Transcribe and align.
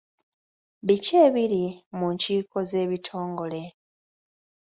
Biki 0.85 1.13
ebiri 1.25 1.63
mu 1.97 2.05
nkiiko 2.13 2.57
z'ebitongole? 2.69 3.61